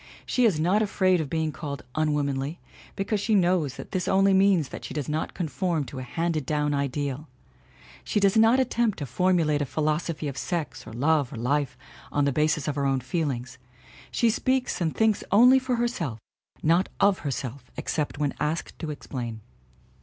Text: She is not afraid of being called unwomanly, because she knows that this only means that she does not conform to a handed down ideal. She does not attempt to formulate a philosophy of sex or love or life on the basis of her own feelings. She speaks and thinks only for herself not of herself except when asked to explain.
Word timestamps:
She 0.25 0.45
is 0.45 0.59
not 0.59 0.81
afraid 0.81 1.21
of 1.21 1.29
being 1.29 1.51
called 1.51 1.83
unwomanly, 1.93 2.59
because 2.95 3.19
she 3.19 3.35
knows 3.35 3.75
that 3.77 3.91
this 3.91 4.07
only 4.07 4.33
means 4.33 4.69
that 4.69 4.83
she 4.83 4.95
does 4.95 5.07
not 5.07 5.35
conform 5.35 5.83
to 5.83 5.99
a 5.99 6.01
handed 6.01 6.43
down 6.43 6.73
ideal. 6.73 7.27
She 8.03 8.19
does 8.19 8.35
not 8.35 8.59
attempt 8.59 8.97
to 8.97 9.05
formulate 9.05 9.61
a 9.61 9.65
philosophy 9.67 10.27
of 10.27 10.39
sex 10.39 10.87
or 10.87 10.91
love 10.93 11.31
or 11.31 11.35
life 11.35 11.77
on 12.11 12.25
the 12.25 12.31
basis 12.33 12.67
of 12.67 12.73
her 12.73 12.85
own 12.87 12.99
feelings. 13.01 13.59
She 14.09 14.31
speaks 14.31 14.81
and 14.81 14.95
thinks 14.95 15.23
only 15.31 15.59
for 15.59 15.75
herself 15.75 16.17
not 16.63 16.89
of 16.99 17.19
herself 17.19 17.69
except 17.77 18.17
when 18.17 18.33
asked 18.39 18.79
to 18.79 18.89
explain. 18.89 19.41